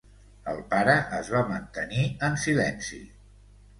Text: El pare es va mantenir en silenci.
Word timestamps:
El 0.53 0.61
pare 0.71 0.95
es 1.19 1.29
va 1.35 1.43
mantenir 1.51 2.07
en 2.29 2.39
silenci. 2.45 3.03